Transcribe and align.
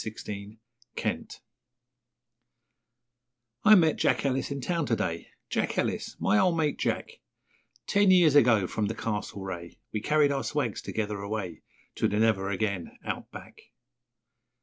Since 0.03 0.23
Then 0.95 1.29
I 3.63 3.75
met 3.75 3.97
Jack 3.97 4.25
Ellis 4.25 4.49
in 4.49 4.59
town 4.59 4.87
to 4.87 4.95
day 4.95 5.27
Jack 5.47 5.77
Ellis 5.77 6.15
my 6.19 6.39
old 6.39 6.57
mate, 6.57 6.79
Jack 6.79 7.19
Ten 7.85 8.09
years 8.09 8.33
ago, 8.35 8.65
from 8.65 8.87
the 8.87 8.95
Castlereagh, 8.95 9.73
We 9.91 10.01
carried 10.01 10.31
our 10.31 10.43
swags 10.43 10.81
together 10.81 11.19
away 11.21 11.61
To 11.97 12.07
the 12.07 12.17
Never 12.17 12.49
Again, 12.49 12.97
Out 13.05 13.29
Back. 13.31 13.61